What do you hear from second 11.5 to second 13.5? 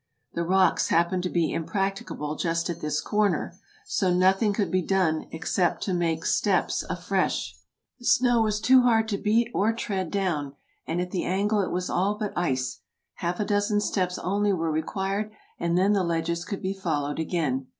it was all but ice: half a